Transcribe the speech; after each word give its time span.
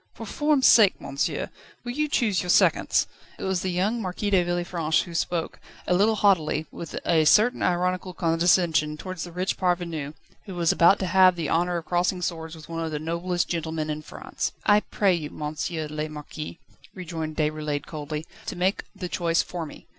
"For 0.15 0.25
form's 0.25 0.65
sake, 0.65 0.99
monsieur, 0.99 1.51
will 1.83 1.91
you 1.91 2.07
choose 2.07 2.41
your 2.41 2.49
seconds?" 2.49 3.05
It 3.37 3.43
was 3.43 3.61
the 3.61 3.69
young 3.69 4.01
Marquis 4.01 4.31
de 4.31 4.43
Villefranche 4.43 5.03
who 5.03 5.13
spoke, 5.13 5.59
a 5.85 5.93
little 5.93 6.15
haughtily, 6.15 6.65
with 6.71 6.95
a 7.05 7.23
certain 7.27 7.61
ironical 7.61 8.11
condescension 8.15 8.97
towards 8.97 9.25
the 9.25 9.31
rich 9.31 9.57
parvenu, 9.59 10.15
who 10.47 10.55
was 10.55 10.71
about 10.71 10.97
to 11.01 11.05
have 11.05 11.35
the 11.35 11.51
honour 11.51 11.77
of 11.77 11.85
crossing 11.85 12.23
swords 12.23 12.55
with 12.55 12.67
one 12.67 12.83
of 12.83 12.89
the 12.89 12.97
noblest 12.97 13.47
gentlemen 13.47 13.91
in 13.91 14.01
France. 14.01 14.53
"I 14.65 14.79
pray 14.79 15.13
you, 15.13 15.29
Monsieur 15.29 15.85
le 15.87 16.09
Marquis," 16.09 16.57
rejoined 16.95 17.37
Déroulède 17.37 17.85
coldly, 17.85 18.25
"to 18.47 18.55
make 18.55 18.85
the 18.95 19.07
choice 19.07 19.43
for 19.43 19.67
me. 19.67 19.85